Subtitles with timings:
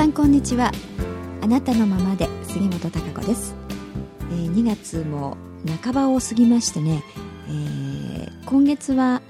[0.00, 0.72] さんこんにちは。
[1.42, 3.54] あなたのままで杉本孝子です、
[4.30, 5.36] えー、2月も
[5.82, 7.04] 半ばを過ぎましてね、
[7.48, 9.20] えー、今月は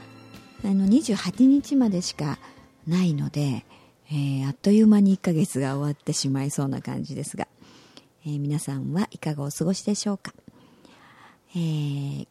[0.64, 2.39] あの28日までしか
[2.86, 3.64] ないので、
[4.12, 7.48] えー、あっという間に1ヶ月が終わってしまいそうな感じですが、
[8.25, 10.32] えー、皆さんはいかがお過ごしでしょうか、
[11.57, 12.29] えー、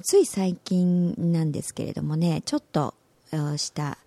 [0.00, 2.94] つい最近なんですけれどもねちょっと
[3.58, 3.98] した、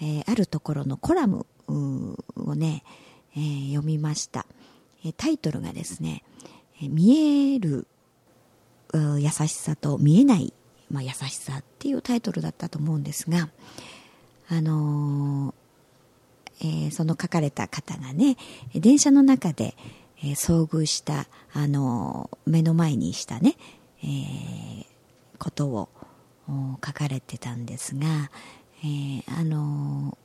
[0.00, 2.82] え、あるところのコラムをね、
[3.36, 4.46] えー、読みました、
[5.04, 6.22] えタイトルがですね
[6.80, 7.86] 「見える
[8.94, 10.52] 優しさと見えない、
[10.90, 13.48] まあ、優しさ」っていうタイトルだったと思うんですが
[14.48, 18.36] あのー、え、その書かれた方がね
[18.74, 19.74] 電車の中で、
[20.18, 23.56] えー、遭遇した、あの目の前にしたね、
[24.04, 24.86] え
[25.38, 25.88] ことを
[26.84, 28.30] 書かれてたんですが、
[28.84, 30.18] えあの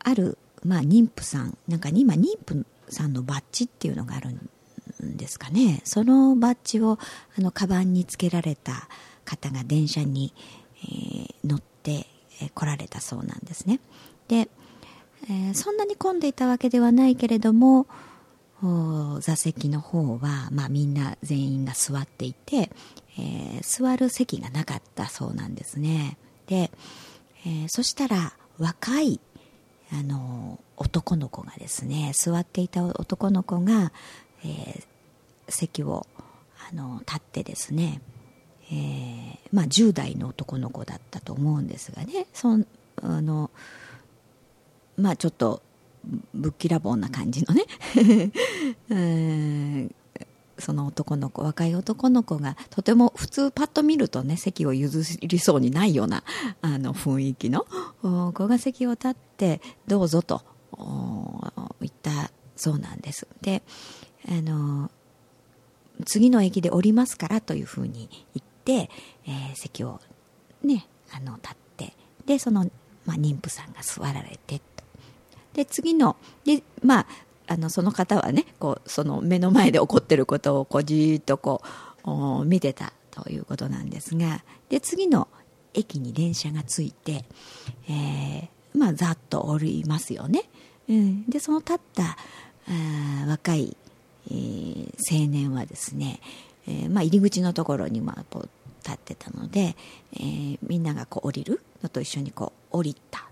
[0.00, 5.80] あるまあ、妊婦さんなんか今妊婦さんのバッジっていうのがあるんですかね。
[5.84, 6.98] そのバッジを
[7.38, 8.88] あのカバンにつけられた
[9.24, 10.32] 方が電車に、
[10.82, 12.06] えー、乗って
[12.54, 13.80] 来られたそうなんですね。
[14.28, 14.48] で、
[15.24, 17.86] えー、そんなに混んでいたわけではないけれども
[19.20, 22.70] 座席の方は、まあ、みんな全員が座っていて、
[23.18, 26.16] えー、座る席がなかったそうなんですね。
[26.46, 26.70] で、
[27.46, 29.20] えー、そしたら若い
[29.94, 33.92] あの男の子がですね座っていた男の子が、
[34.44, 34.84] えー、
[35.48, 36.06] 席を
[36.70, 38.00] あの立ってですね、
[38.72, 42.58] えー、まあ、10代の男の子だったと思うんですがねそ
[43.02, 43.50] あの
[44.96, 45.62] まあちょっと
[46.34, 47.64] ぶっきらぼうな感じのね、
[48.90, 49.90] え、
[50.58, 56.22] その男の子若い男の子がとても普通パッと見るとね席を譲りそうにないような
[56.60, 57.66] あの雰囲気の
[58.32, 60.42] 子が席を立ってどうぞと
[61.80, 63.26] 言ったそうなんです。
[63.40, 63.62] で
[64.28, 64.90] あの
[66.04, 68.90] 次の駅で降りますからというふうに言って、
[69.26, 70.00] えー、席を
[70.62, 71.94] ねあの立って
[72.26, 72.68] でその、
[73.06, 74.60] まあ、妊婦さんが座られて
[75.52, 77.06] で次のでまあ
[77.46, 81.62] あのその方はねこうその目の前で起こってることをこうじーっとこ
[82.04, 85.28] う見てたということなんですがで次の
[85.74, 87.24] 駅に電車が着いて、
[87.88, 90.44] えー、まあざっと降りますよね、
[90.88, 92.16] うん、でその立った
[92.68, 93.76] あ若い、
[94.30, 96.20] えー、青年はですね、
[96.66, 98.48] えー、まあ、入り口のところにまあこう
[98.82, 99.76] 立ってたので、
[100.14, 103.24] えー、みんながこう降りるのと一緒にこう降りた。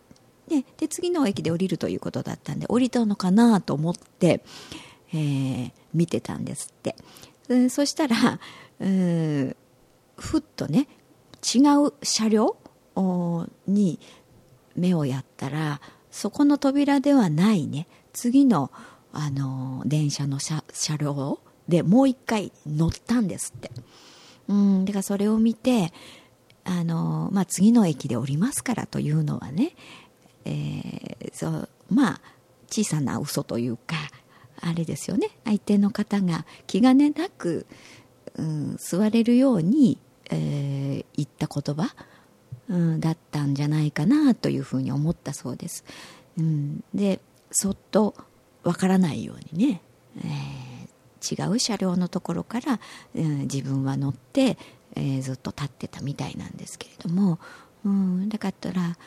[0.49, 4.43] でで次の駅で降りるということだったんで降りたのかなと思って、
[5.15, 6.97] えー、見てたんですって、
[7.49, 8.41] うん、そしたら、
[8.81, 9.57] うん、
[10.17, 10.89] ふっとね
[11.43, 12.57] 違う車両？
[13.67, 13.99] に
[14.77, 15.81] 目をやったら
[16.11, 17.89] そこの扉ではないね。
[18.13, 18.71] 次の、
[19.13, 23.71] あの電車の車車両でもう一回乗ったんですって。
[24.49, 25.93] うん、だからそれを見て
[26.65, 29.75] あの、まあ、次の駅で降りますからというのはね
[30.45, 32.21] えー、そうまあ
[32.69, 33.97] 小さな嘘というか
[34.61, 35.31] あれですよね。
[35.45, 37.67] 相手の方が気兼ねなく、
[38.37, 39.99] うん、座れるように、
[40.31, 40.82] えー、
[41.23, 41.95] 言った言葉、
[42.69, 45.85] うん、だったんじゃないかなというふうに思ったそうです。
[46.39, 48.15] うん、でそっと
[48.63, 49.83] わからないようにね、
[50.19, 52.81] えー、違う車両のところから、
[53.15, 54.57] うん、自分は乗って、
[54.95, 57.39] えー、ずっと立ってたみたいなんですけれども、
[57.85, 58.99] うん、だから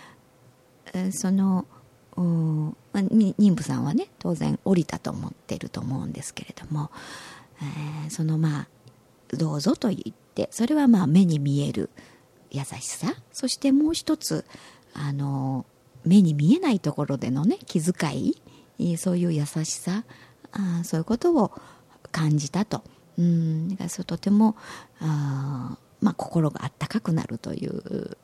[1.12, 1.66] その
[2.16, 6.92] 妊婦さんはね当然降りたと思ってると思うんですけれども、
[7.62, 8.68] えー、そのまあ
[9.36, 10.14] どうぞと言って
[10.52, 11.90] それはまあ目に見える
[12.52, 13.14] 優しさ。
[13.32, 14.46] そしてもう一つ
[14.94, 15.66] あの
[16.06, 18.98] 目に見えないところでのね気遣い。
[18.98, 20.04] そういう優しさ。
[20.52, 21.52] あそういうことを
[22.12, 22.84] 感じたと。
[23.18, 23.70] うん。
[23.70, 24.56] だからそとても
[25.00, 28.18] あ、まあ、心があったかくなるという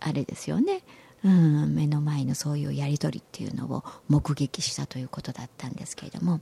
[0.00, 0.82] あれですよね。
[1.24, 6.40] うん、目の前のそういうやり取りっていうのを目撃したということだったんですけれども、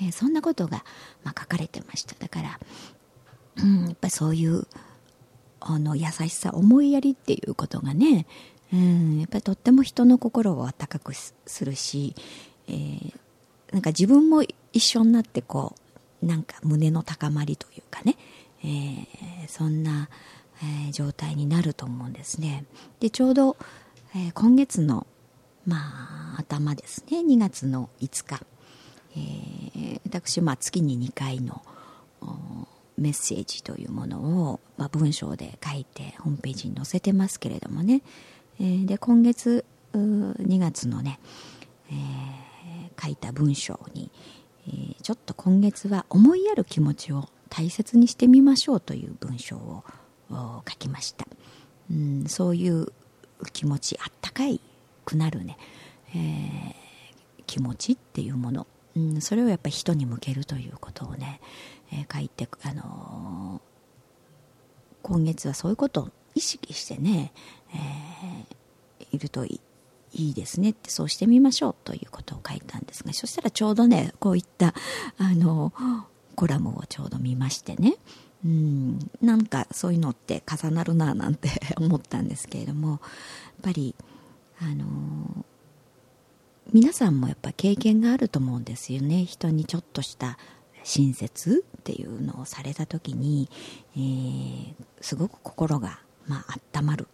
[0.00, 0.84] えー、そんなことが、
[1.24, 2.14] まあ、書かれてました。
[2.16, 2.60] だから、
[3.62, 4.66] うん、やっぱりそういう
[5.60, 8.26] あの優しさ思いやりっていうことがね、
[8.72, 11.34] うん、やっぱりとっても人の心を温かくす
[11.64, 12.14] るし、
[12.68, 13.12] えー、
[13.72, 14.42] なんか自分も
[14.72, 15.74] 一緒になってこ
[16.22, 18.16] うなんか胸の高まりというかね、
[18.62, 20.08] えー、そんな、
[20.62, 22.64] えー、状態になると思うんですね。
[23.00, 23.56] でちょうど
[24.12, 25.06] えー、今月の、
[25.66, 27.20] まあ、頭ですね。
[27.20, 28.44] 2月の5日、
[29.16, 31.62] えー、私、まあ、月に2回の
[33.00, 34.20] メッセージというもの
[34.50, 38.02] を、まあ、文章で書いてホームページに載せてますけれどもね、
[38.60, 39.64] えー、で今月
[39.94, 41.18] 2月のね、
[41.90, 44.10] えー、書いた文章に、
[44.68, 49.82] えー、ちょっと今月は思いやる気持ちを大切にしてみましょうという文章を
[50.30, 51.26] 書きました、
[51.90, 52.92] うん、そういう
[53.52, 54.60] 気持ちあったかい
[55.04, 55.56] くなるね、
[56.14, 56.74] えー、
[57.46, 61.40] 気持ちっていうもの、うん、それをやっぱり人に向けるということをね、
[61.92, 67.32] えー、書いて、あのー、今月はそういうことを意識してね、
[67.74, 69.60] えー、いるとい
[70.12, 74.74] いですねってそうしてみましょうということを書いたんですがそしたらちょうどねこういった
[75.18, 75.72] あの
[76.34, 77.94] コラムをちょうど見ましてね。
[78.42, 83.00] うんなんかそういうのって重なるななんて思ったんですけれどもやっ
[83.62, 83.94] ぱり
[84.62, 85.44] あの
[86.72, 89.24] 皆さんもやっぱ経験があると思うんですよね。
[89.24, 90.38] 人にちょっとした
[90.90, 93.48] 親切っていうのをされた時に、
[93.94, 97.06] えー、すごく心が、まあったまる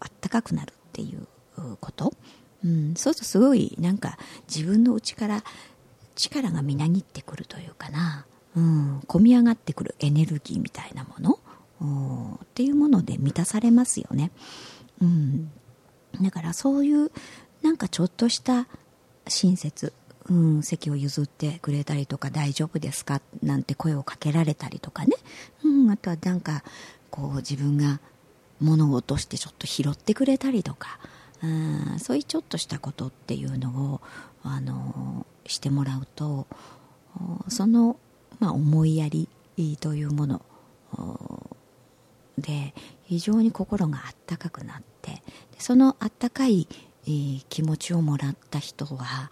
[0.00, 1.26] あったかくなるっていう
[1.80, 2.12] こと、
[2.62, 4.18] うん、そうするとすごいなんか
[4.54, 5.44] 自分の内から
[6.14, 11.38] 力がみなぎってくるというかな、うん、込み上がってくるエネルギーみたいなもの。
[12.44, 14.30] っていうもので満たされますよね、
[15.00, 15.50] うん、
[16.20, 17.10] だからそういう
[17.60, 18.68] なんかちょっとした
[19.26, 19.92] 親切、
[20.28, 23.20] うん、席を譲ってくれたりとか大丈夫ですか？
[23.42, 25.16] なんて声をかけられたりとかね、
[25.64, 26.62] うん、あとはなんか
[27.10, 28.00] こう自分が
[28.60, 31.00] 物を落としてちょっと拾ってくれたりとか、
[31.42, 34.00] うん、そういうちょっとしたことっていうのを
[34.44, 36.46] あのしてもらうと
[37.48, 37.96] その、
[38.38, 39.28] まあ、思いやり
[39.80, 40.42] というもの
[42.38, 45.22] で非常に心があったかくなって
[45.58, 46.66] そのあったかい、
[47.48, 49.30] 気持ちをもらった人は、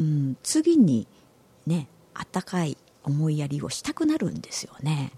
[0.00, 1.06] うん、次に
[1.66, 5.12] ねあったかい思いやりをしたくなるんですよね。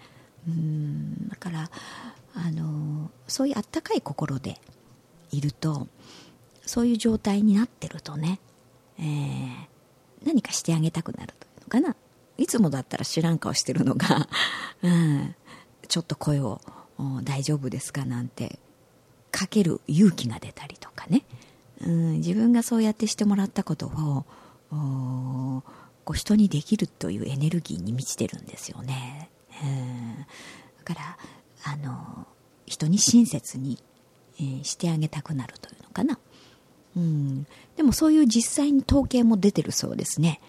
[0.47, 1.71] うんだから
[2.35, 4.61] あのそういうあったかい心で
[5.31, 5.89] いると
[6.67, 8.41] そういう状態になってるとね、
[8.99, 11.97] えー、何かしてあげたくなるというのかな
[12.37, 14.29] いつもだったら知らん顔してるのが、
[14.83, 15.35] うん、
[15.87, 16.61] ちょっと声を
[17.23, 18.59] 大丈夫ですかなんて
[19.31, 21.25] かける勇気が出たりとかね、
[21.81, 24.25] うん、自分がそうやってしてもらったことを
[26.05, 29.31] こう人にできるというエネルギーに満ちてるんですよね、
[29.63, 30.25] うん、だ
[30.85, 31.19] から
[31.65, 32.27] あの
[32.67, 33.79] 人に親切に、
[34.39, 36.19] えー、してあげたくなるというのかな、
[36.97, 40.41] うん、でもそういう実際に統計も出てるそうですね、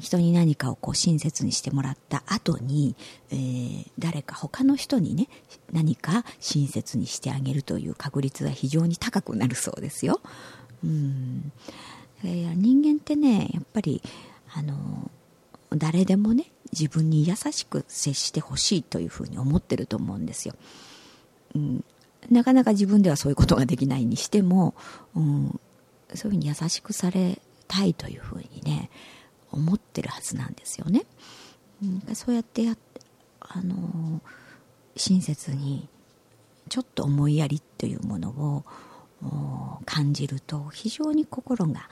[0.00, 2.96] 人に何かをこう親切にしてもらった後に、
[3.30, 5.28] えー、誰か他の人にね
[5.72, 10.20] 何か親切にしてあげるという確率が非常に高くなるそうですよ。
[10.82, 11.52] うん。
[12.24, 14.02] えー、人間ってねやっぱり
[14.54, 15.10] あの
[15.70, 20.54] 誰でもね自分に優しく接してほしいというふうに思ってると思うんですよ。
[21.54, 21.84] うん、
[22.30, 24.74] なかなか自分ではそういうことができないにしても、
[25.14, 25.60] うん、
[26.14, 28.90] そういうふうに優しくされたいというふうにね
[29.50, 31.04] 思ってるはずなんですよね。
[31.82, 32.76] うん、そうやってや
[33.40, 34.20] あの
[34.96, 35.88] 親切に
[36.68, 38.64] ちょっと思いやりというものを
[39.84, 41.88] 感じると非常に心が、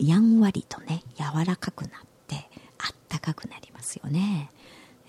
[0.00, 1.90] うん、やんわりとね柔らかくなっ
[2.26, 2.48] て
[2.78, 4.50] あったかくなりますよね、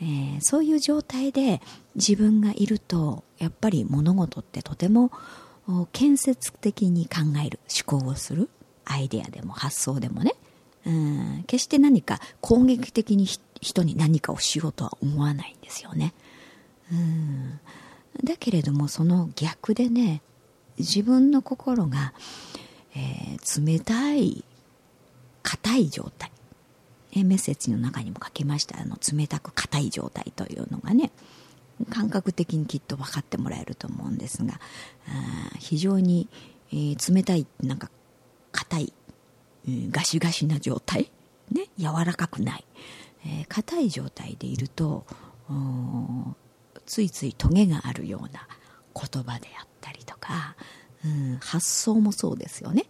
[0.01, 1.61] えー、そういう状態で
[1.95, 5.11] 自分がいるとやっぱり物事ってとても
[5.91, 8.49] 建設的に考える思考をする
[8.85, 10.33] アイデアでも発想でもね。
[10.85, 13.25] うん決して何か攻撃的に
[13.61, 16.13] 人に何かをしようとは思わないんですよね。
[16.91, 17.59] うん。
[18.23, 20.21] だけれどもその逆でね
[20.77, 22.13] 自分の心が、
[22.95, 24.43] えー、冷たい
[25.41, 26.31] 硬い状態、
[27.15, 28.79] えメッセージの中にも書きました。
[28.79, 31.11] あの冷たく硬い状態というのがね。
[31.89, 34.59] 感覚的にきっと分かってもらえると思うんですが。
[35.59, 36.29] 非常に、
[36.71, 37.89] えー、冷たいなんか
[38.51, 38.93] 硬い
[39.91, 41.11] ガシガシな状態、
[41.51, 42.65] ね、柔らかくない。
[43.47, 45.05] 硬、えー、い状態でいると
[46.85, 48.47] ついついトゲがあるような
[48.93, 50.55] 言葉であったりとか、
[51.05, 52.85] うん、発想もそうですよね、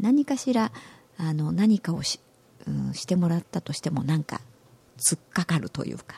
[0.00, 0.72] 何かしら
[1.16, 2.18] あの何かをし,、
[2.66, 4.40] うん、してもらったとしてもなんか
[4.98, 6.16] 突っかかるというか、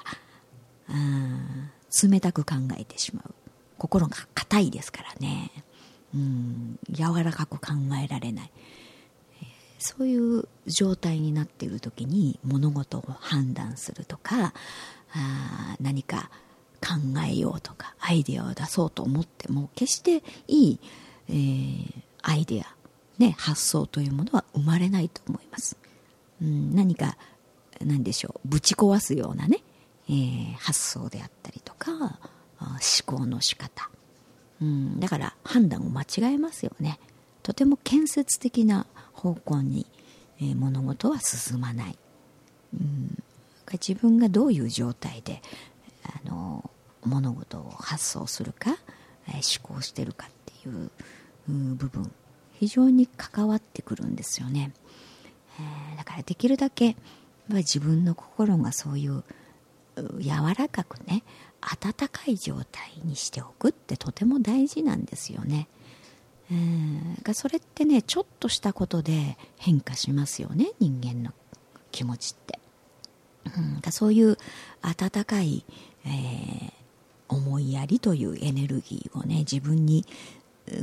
[0.89, 1.71] うん、
[2.11, 3.35] 冷たく考えてしまう。
[3.79, 5.51] 心が硬いですからね、
[6.15, 7.73] うん、柔らかく考
[8.03, 8.53] えられない。
[9.79, 14.55] そういう状態になっている時に物事を判断するとか
[15.13, 16.31] あ何か
[16.83, 20.81] 考えようとかアイデアを出そうと思っても決していい、
[21.29, 22.67] えー、アイデア、
[23.19, 25.77] ね、発想というものは生まれないと思います、
[26.43, 27.17] うん、何か
[27.81, 29.59] 何でしょうぶち壊すようなね、
[30.09, 32.19] えー、発想であったりとか
[32.61, 33.91] 思考の仕方、
[34.61, 37.01] うん、だから判断を間違えますよね。
[37.43, 39.87] とても建設的な方向に、
[40.41, 41.99] えー、物事は進まない、
[42.73, 43.19] うん、
[43.73, 45.43] 自分がどういう状態で
[46.05, 46.71] あの
[47.04, 48.76] 物事を発想するか、
[49.28, 50.90] えー、思考してるかっていう
[51.49, 52.11] 部分
[52.54, 54.73] 非常に関わってくるんですよね、
[55.59, 56.97] えー、だからできるだけ
[57.49, 59.25] 自分の心がそういう
[60.18, 61.23] 柔らかくね
[61.61, 65.68] 温かい状態にしておくってとても大事なんですよね。
[66.50, 71.32] えー、それってねちょっとしたことで変化しますよね人間の
[71.90, 72.59] 気持ちって。
[73.44, 74.38] うん、そういう
[74.82, 75.64] 温かい、
[76.04, 76.73] えー、
[77.33, 80.05] 思いやりというエネルギーをね自分に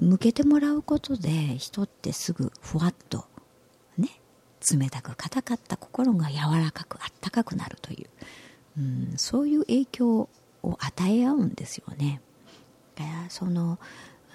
[0.02, 3.26] 向けてもらうことで人ってすぐふわっと
[3.98, 4.10] ね
[4.72, 8.10] 冷たく硬かった心が柔らかくあったかくなるという、
[8.78, 10.30] うん、そういう影響
[10.64, 12.22] を与え合うんですよね。
[13.30, 13.80] その、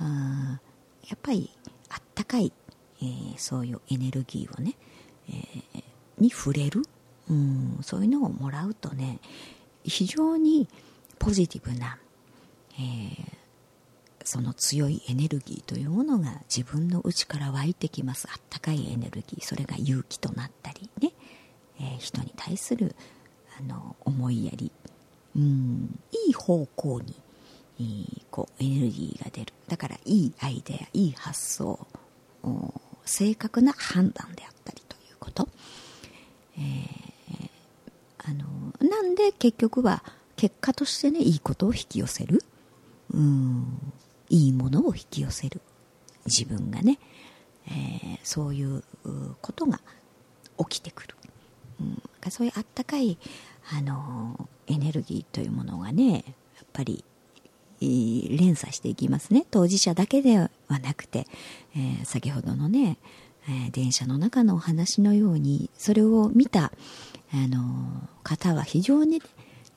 [0.01, 0.61] うん、
[1.07, 1.51] やっぱり
[1.91, 2.51] あったかい、
[3.03, 4.75] えー、そういうエネルギーをね、
[5.29, 5.83] えー、
[6.19, 6.83] に触れる、
[7.29, 9.19] うん、そういうのをもらうとね
[9.85, 10.67] 非常に
[11.19, 11.99] ポジティブな、
[12.79, 13.33] えー、
[14.25, 18.29] その強いエネルギーというものが自分の内から湧いてきます。
[18.31, 19.45] あったかいエネルギー。
[19.45, 21.13] それが勇気となったりね、
[21.81, 22.95] えー、人に対する
[23.59, 24.73] あの思いやり。
[25.37, 25.99] うん。
[26.27, 27.01] いい方向
[27.79, 29.53] にこうエネルギーが出る。
[29.69, 31.87] だからいいアイデアいい発想
[33.05, 35.49] 正確な判断であったりということ、
[36.57, 37.51] えー、
[38.19, 40.03] あのなんで結局は
[40.37, 42.43] 結果としてねいいことを引き寄せる
[43.15, 43.93] うん。
[44.29, 45.61] いいものを引き寄せる。
[46.27, 46.99] 自分がね、
[47.67, 48.83] えー、そういう
[49.41, 49.81] ことが
[50.59, 51.15] 起きてくる、
[51.81, 53.19] うん、そういうあったかい
[53.73, 56.25] あのエネルギーというものがねやっ
[56.73, 57.05] ぱり
[57.81, 59.45] 連鎖していきますね。
[59.51, 61.27] 当事者だけではなくて、
[61.77, 62.97] えー、先ほどのね、
[63.47, 66.73] えー、電車の中のお話のようにそれを見た、
[67.33, 69.21] あの方は非常にね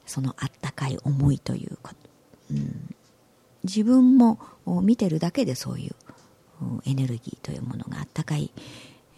[0.06, 1.96] そのあったかい思いということ、
[2.52, 2.77] うん、
[3.68, 4.40] 自分も
[4.82, 5.96] 見てるだけでそういう
[6.86, 8.52] エネルギーというものがあったかい、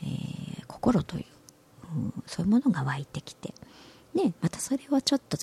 [0.03, 1.25] えー、心という、
[1.95, 3.53] うん、そういうものが湧いてきて
[4.13, 5.37] ね、またそれをちょっと、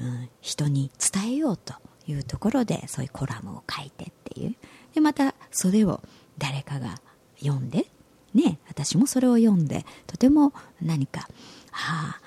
[0.00, 1.74] うん、人に伝えようと
[2.06, 4.54] いうところでそういうコラムを書いてっていう。
[4.94, 6.00] でまたそれを
[6.38, 7.00] 誰かが
[7.38, 7.86] 読んで、
[8.34, 11.28] ね、私もそれを読んでとても何か、
[11.70, 12.20] はあ、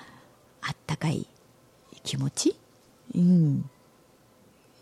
[0.62, 1.26] あったかい
[2.02, 2.56] 気持ち、
[3.14, 3.70] うん、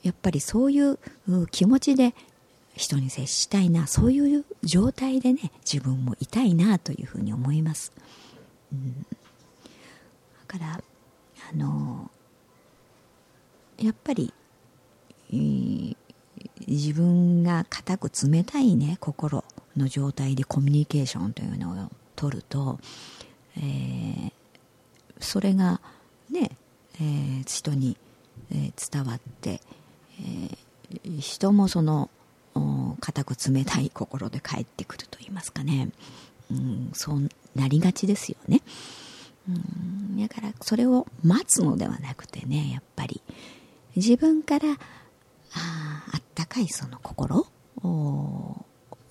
[0.05, 0.99] やっぱりそういう
[1.51, 2.15] 気持ちで
[2.77, 7.93] 人に接したいなそういう状態でね自分もいたいなというふうに思います、
[8.73, 9.07] うん、だ
[10.47, 10.81] から
[11.53, 12.11] あの
[13.79, 14.33] やっぱり、
[15.33, 15.97] えー、
[16.67, 19.43] 自分が固く冷たいね心
[19.77, 22.79] の状態でコミュニケーションというのを取ると、
[23.57, 24.33] えー、
[25.19, 25.81] それが
[26.31, 26.51] ね、
[26.97, 27.97] えー、人に、
[28.53, 29.61] え、伝わって、
[30.21, 32.11] えー、人もその
[33.01, 35.91] 固く冷たい心で帰ってくると言いますかね、
[36.51, 38.61] うん、そうなりがちですよね。
[39.49, 43.21] うんだからそれを待つのではなくてねやっぱり。
[43.97, 44.77] 自分からあ
[46.13, 47.47] あったかいその心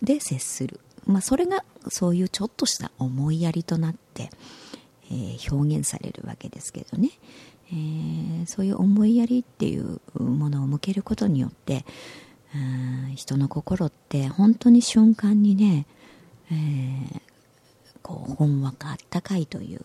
[0.02, 4.30] で接する、まあ、それがそういうちょっとした思いやりとなって、
[5.10, 7.12] えー、表現されるわけですけどね、
[7.72, 11.86] えー、そういう思いやりっていうものを向けることによって
[13.16, 15.88] 人の心って本当に瞬間にね、
[16.52, 17.22] えー、
[18.04, 19.82] こうほんわかあったかいという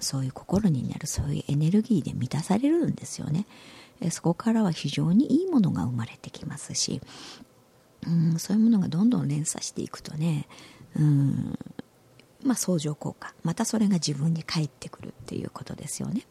[0.00, 3.46] そういう心になるそういうエネルギーで満たされるんですよね。
[4.10, 7.00] そこからは非常にいいものが生まれてきますし、
[8.06, 10.46] うん、そういうものがどんどん連鎖していくとね、
[10.96, 11.58] うん
[12.44, 16.22] まあ、相乗効果またそれが自分に返ってくるっていうことですよね、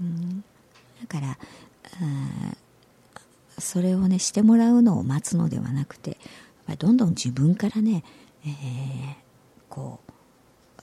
[0.00, 0.44] うん、
[1.00, 1.38] だから
[3.58, 6.18] それをねしてもらうのを待つのではなくて
[6.78, 8.04] どんどん自分からね、
[8.44, 9.14] えー、
[9.68, 10.12] こう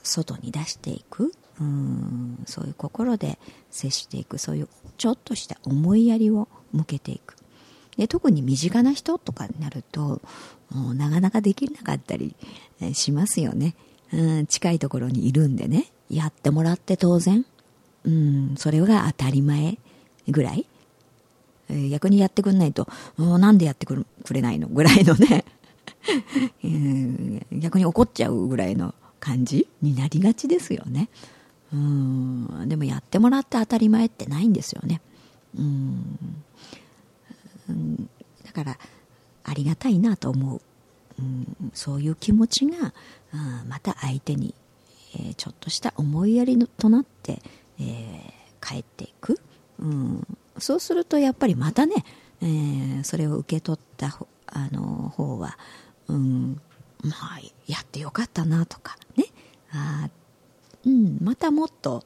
[0.02, 1.32] 外に出していく。
[1.60, 2.42] うん。
[2.46, 3.38] そういう心で
[3.70, 4.38] 接していく。
[4.38, 4.68] そういう
[4.98, 7.36] ちょっとした思いやりを向けていく。
[7.96, 10.20] で特に身近な人とかになると
[10.70, 12.34] もうなかなかできなかったり
[12.92, 13.76] しますよね、
[14.12, 15.92] うん、近いところにいるんでね。
[16.10, 17.46] やってもらって当然、
[18.04, 19.78] うん、それが当たり前
[20.28, 20.66] ぐらい、
[21.90, 24.68] 逆にやってくんないとなんでやってくれないの？
[24.68, 25.44] ぐらいのね
[27.52, 31.08] 逆に怒っちゃうぐらいの感じになりがちですよね。
[31.72, 35.00] うんでもやってもらって当たり前ってないんですよね。
[35.58, 36.18] うん
[38.44, 38.78] だから
[39.44, 40.60] ありがたいなと思う、
[41.18, 42.92] うん、そういう気持ちが
[43.66, 44.54] また相手に、
[45.16, 47.42] えー、ちょっとした思いやりとなって、
[47.80, 49.40] えー、帰っていく、
[49.78, 50.26] うん、
[50.58, 51.94] そうするとやっぱりまたね、
[52.42, 55.58] えー、それを受け取ったあの方は、
[56.08, 56.60] うん、
[57.02, 59.24] まあやってよかったなとかね。
[59.72, 60.08] あ、
[60.86, 62.04] うん、またもっと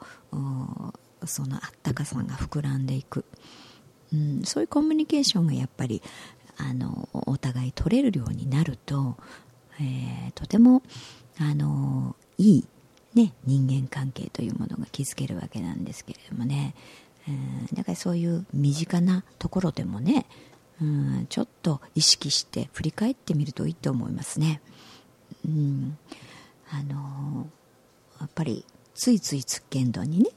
[1.25, 3.25] そのあったかさが膨らんでいく、
[4.13, 6.03] うん、そういうコミュニケーションがやっぱり
[6.57, 9.17] あのお互い取れるようになると、
[9.81, 10.83] えー、とても
[11.39, 12.65] あのいい、
[13.15, 16.75] ね、人間関係というものが築けるわけなんですけれどもね、
[17.27, 20.27] えー、だからそういう身近なところでもね、
[20.81, 24.61] うん、ちょっと意識して振り返ってみるといいと思いますね。
[25.47, 25.99] うん、
[26.71, 27.47] あの
[28.21, 30.31] やっぱりついついつっけんどにね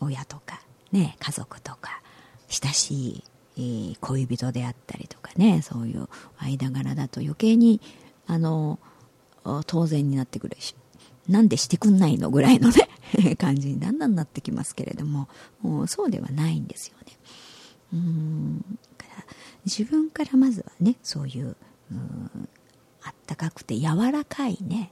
[0.00, 0.60] 親とか、
[0.92, 2.02] ね、家族とか
[2.48, 3.22] 親し
[3.56, 6.08] い、恋人であったりとかねそういう
[6.38, 7.80] 間柄だと余計に
[8.28, 8.78] あの
[9.66, 10.76] 当然になってくるし
[11.28, 12.88] なんでしてくんないのぐらいのね
[13.36, 15.28] 感じにだんだんなってきますけれども
[15.60, 17.18] もうそうではないんですよね。
[17.92, 19.24] うんから
[19.64, 21.56] 自分からまずはねそういう
[23.02, 24.90] あったかくて柔らかいね、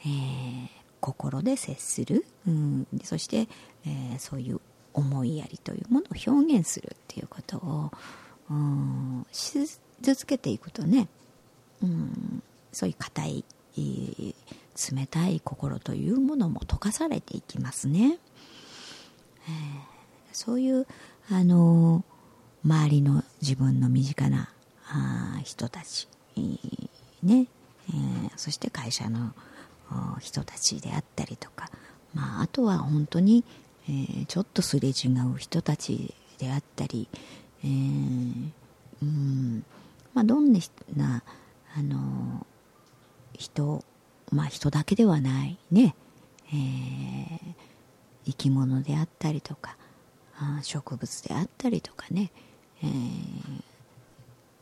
[0.00, 0.68] えー、
[1.00, 3.48] 心で接する、うん、そして、
[3.84, 4.60] えー、そういう
[4.94, 7.90] 思いやりというものを表現するっていうことを、
[8.50, 9.58] うん、し
[10.00, 11.08] 続けていくとね、
[11.82, 13.44] うん、そういう硬い、
[14.92, 18.18] 冷たい心というものも溶かされていきますね。
[19.48, 19.54] えー、
[20.32, 20.86] そういう
[21.30, 22.04] あの
[22.64, 24.48] 周りの自分の身近な
[24.88, 26.08] あ人たち、
[27.22, 27.46] ね。
[27.88, 29.32] えー、そして会社の
[30.20, 31.70] 人たちであったりとか、
[32.14, 33.44] まあ、あとは本当に、
[33.88, 37.08] えー、ちょっとすれ違う人たちであったり、
[37.64, 38.50] えー、
[39.02, 39.64] うん。
[40.14, 41.22] まあ、どんな
[41.74, 42.46] あの
[43.34, 43.84] 人、
[44.32, 45.94] まあ、人だけではないね、
[46.48, 47.54] えー、
[48.24, 49.76] 生き物であったりとか
[50.62, 52.32] 植物であったりとかね、
[52.82, 52.92] えー、や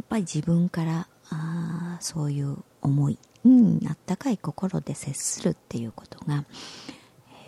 [0.03, 6.45] っぱり自分からあそういう思いうん、あったかい心で接するっていうことが、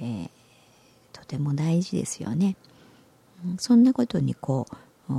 [0.01, 0.31] えー、
[1.13, 2.57] とても大事ですよね。
[3.59, 5.13] そんなことにこう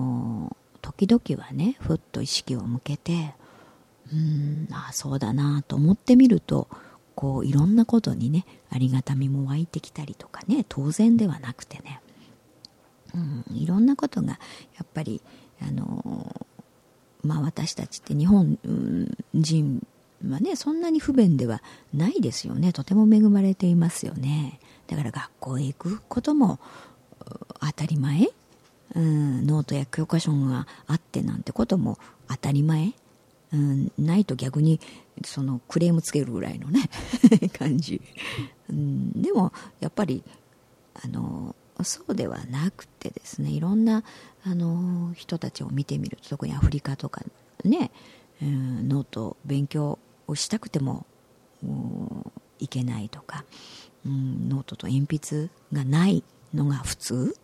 [0.82, 3.36] 時々はねふっと意識を向けて
[4.12, 6.68] うんああそうだなと思ってみると
[7.15, 12.02] こういろんなことにねありがたみも湧いてきたりとかね当然ではなくてね、
[13.13, 13.17] う
[13.54, 14.38] ん、いろんなことがや
[14.84, 15.21] っぱり
[15.62, 16.45] あの
[17.23, 18.58] まあ私たちって日本
[19.34, 19.86] 人
[20.23, 21.62] まあね、そんなに不便では
[21.93, 22.71] ないですよね。
[22.71, 24.60] とても恵まれていますよね。
[24.88, 26.60] だから学校へ行くことも
[27.60, 28.30] 当たり前、
[28.95, 31.97] うん、ノートや教科書があってなんてことも
[32.30, 32.93] 当たり前、
[33.54, 34.80] うん、ないと逆に
[35.24, 36.89] そのクレームつけるぐらいのね
[37.58, 38.02] 感じ、
[38.70, 40.24] うん、でもやっぱり
[41.04, 44.04] あのそうではなくてですねいろんな
[44.44, 47.22] あの人たちを見てみると特にアフリカとか
[47.63, 47.92] ね、
[48.42, 51.06] うん、ノート勉強をしたくても
[52.60, 53.46] いけないとか、
[54.06, 57.38] うん、ノートと鉛筆がないのが普通、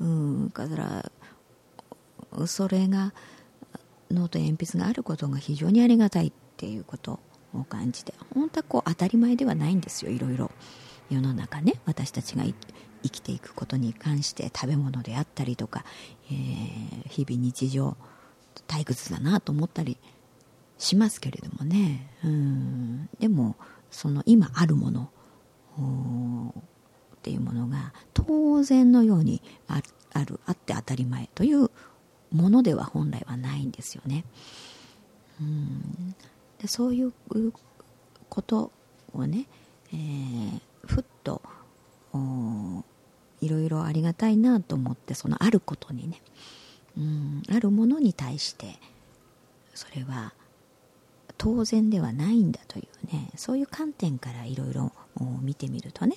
[0.00, 3.12] うん、だからそれが
[4.10, 7.20] ノート鉛筆があることが非常にありがたいっていうこと
[7.54, 10.10] を感じて本当はこう当たり前ではないんですよ。
[10.10, 10.50] いろいろ。
[11.10, 15.84] 世の中ね私たちが生きていくことに関して食べ物であったりとか、
[16.30, 17.96] えー、日々日常
[18.66, 19.98] 退屈だなと思ったり
[20.78, 22.10] しますけれどもね。
[22.24, 23.08] うん。
[23.20, 23.56] でも
[23.90, 25.12] その今あるもの
[27.16, 29.80] っていうものが当然のようにあ
[30.24, 31.70] るあって当たり前という
[32.32, 34.24] ものでは本来はないんですよね。
[35.40, 36.14] うん
[36.58, 37.12] でそういう
[38.28, 38.72] こと
[39.12, 39.46] をね、
[39.92, 41.42] えー、ふっと
[43.40, 46.22] いろいろありがたいなと思ってそのあることにね
[46.96, 48.78] うんあるものに対して
[49.74, 50.32] それは
[51.36, 54.92] 当然ではないんだというねそういう観点からいろいろ
[55.42, 56.16] 見てみるとね、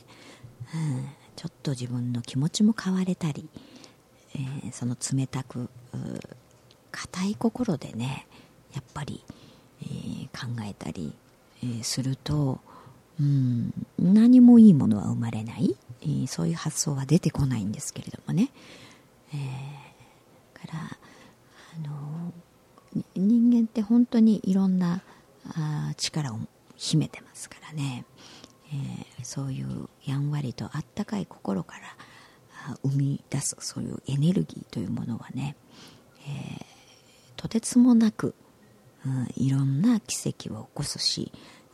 [0.74, 3.50] うん、ちょっと自分の気持ちも変われたり、
[4.36, 5.70] えー、その冷たく
[6.92, 8.28] 硬い心でね
[8.74, 9.24] やっぱり、
[9.84, 11.14] えー、考えたり、
[11.64, 12.60] えー、すると、
[13.20, 18.50] うん、何もいいものは生まれない、えー、そういう発想は出てこないんですけれどもね、
[19.34, 20.80] えー、から
[21.76, 22.34] あの
[23.16, 25.02] 人間って本当にいろんな
[25.56, 26.40] あ力を
[26.76, 28.06] 秘めてますからね、
[28.72, 31.82] えー、そういうやんわりとあったかい心から
[32.84, 35.56] 生み出すそういうエネルギーというものはね、
[36.28, 36.66] えー、
[37.36, 38.36] とてつもなく、
[39.06, 41.32] うん、いろんな奇跡を起こすし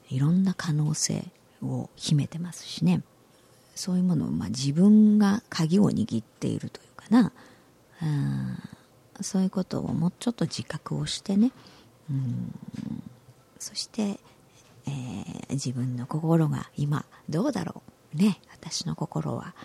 [0.10, 1.26] いろんな可能性
[1.62, 3.02] を秘めてますしね。
[3.76, 7.32] そういうものを、まあ、自分が鍵を握っているというかな。
[8.02, 8.58] あ
[9.22, 11.52] そういうことをもうちょっと自覚をしてね。
[12.10, 12.54] うん
[13.60, 14.20] そして、
[14.86, 17.82] えー、自分の心が今どうだろ
[18.14, 18.40] うね。
[18.52, 19.56] 私の心は、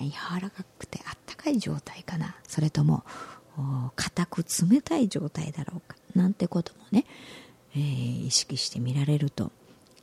[0.00, 3.04] 柔らかくてあったかい状態かなそれとも
[3.96, 7.04] 硬く冷たい状態だろうかなんてこともね、
[7.74, 9.52] えー、意識してみられると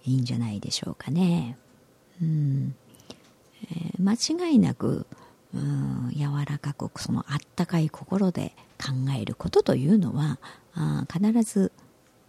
[0.05, 1.57] いいんじゃないでしょうかね。
[2.21, 2.75] うん、
[3.63, 5.05] えー、間違いなく
[5.53, 10.37] うん柔らかくそのあったかい心で考えることというのは
[10.73, 11.71] あ必ず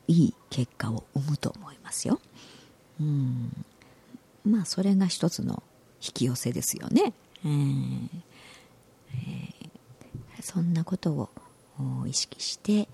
[0.06, 2.20] いい結果を生むと思いますよ。
[3.00, 3.64] うん
[4.44, 5.62] まあそれが一つの
[6.00, 7.12] 引き寄せですよね。
[7.44, 8.10] えー、
[10.42, 11.30] そんなことを
[12.06, 12.88] 意識して、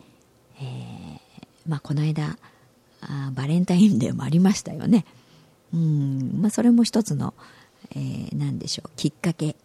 [0.61, 1.21] えー
[1.67, 2.37] まあ、この間
[3.01, 5.05] あバレンタインデーもありましたよね。
[5.75, 6.41] うん。
[6.41, 7.35] まあ、それも一つの、
[7.93, 9.57] えー、何でしょうきっかけ。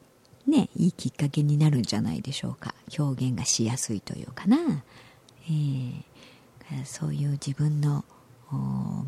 [0.47, 2.73] ねいいきっかけになるんじゃないでしょうか。
[2.97, 4.57] 表現がしやすいというかな、
[5.43, 6.03] えー、
[6.85, 8.05] そういう自分の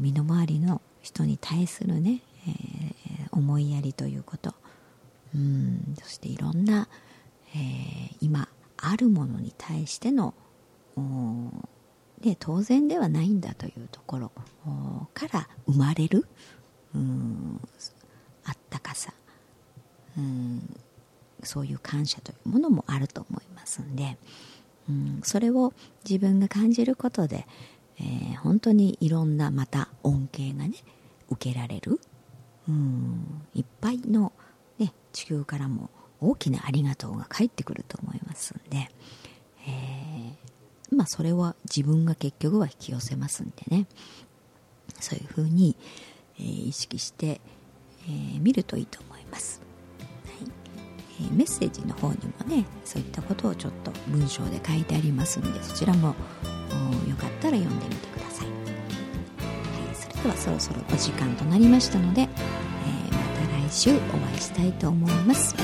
[0.01, 4.53] 身の回りの人に対するね、えー、思いやりということ。
[5.33, 5.95] うん。
[6.01, 6.87] そしていろんな、
[7.55, 10.33] えー、今あるものに対しての
[12.21, 14.31] で当然ではないんだというところ
[15.13, 16.25] から生まれる
[16.93, 17.61] うん
[18.45, 19.13] あったかさ
[20.17, 20.75] うん
[21.43, 24.17] そういう感謝というものもあると思いますんで、
[24.89, 25.73] うん、それを
[26.07, 27.47] 自分が感じることで、
[27.97, 30.73] えー、本当にいろんなまた恩恵がね
[31.29, 32.01] 受けられる、
[32.67, 34.33] うん、いっぱいの、
[35.11, 35.89] 地球からも
[36.21, 38.89] 大きなありがとうが返ってくると思いますんで、
[39.67, 43.87] えー、まあそれは自分が結局は引き寄せますんでね。
[44.99, 45.77] そういうふうに、
[46.39, 47.39] えー、意識して、
[48.05, 49.61] えー、見るといいと思います、
[50.25, 50.51] はい。
[51.21, 56.07] えー、メッセージの方にもねそういったことをちょっと文章で書いてありますのでそちらも
[57.07, 58.53] よかったら読んでみてください、は
[59.91, 62.27] い、それではそろそろお時間となりましたので、
[63.71, 65.55] 週お会いしたいと思います。